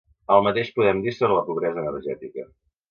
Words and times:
El 0.35 0.41
mateix 0.47 0.71
podem 0.79 1.03
dir 1.05 1.15
sobre 1.19 1.39
la 1.41 1.47
pobresa 1.51 1.87
energètica. 1.87 2.51